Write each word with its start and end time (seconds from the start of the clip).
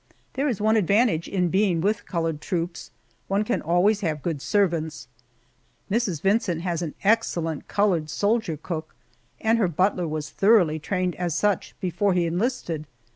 There 0.33 0.47
is 0.47 0.59
one 0.59 0.77
advantage 0.77 1.27
in 1.27 1.49
being 1.49 1.79
with 1.79 2.07
colored 2.07 2.41
troops 2.41 2.89
one 3.27 3.43
can 3.43 3.61
always 3.61 4.01
have 4.01 4.23
good 4.23 4.41
servants. 4.41 5.07
Mrs. 5.91 6.21
Vincent 6.23 6.61
has 6.61 6.81
an 6.81 6.95
excellent 7.03 7.67
colored 7.67 8.09
soldier 8.09 8.57
cook, 8.57 8.95
and 9.41 9.59
her 9.59 9.67
butler 9.67 10.07
was 10.07 10.31
thoroughly 10.31 10.79
trained 10.79 11.13
as 11.17 11.35
such 11.35 11.75
before 11.79 12.13
he 12.13 12.25
enlisted. 12.25 12.87